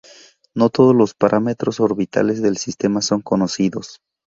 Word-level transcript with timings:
No 0.55 0.71
todos 0.71 0.95
los 0.95 1.13
parámetros 1.13 1.79
orbitales 1.79 2.41
del 2.41 2.57
sistema 2.57 3.03
son 3.03 3.21
conocidos. 3.21 3.99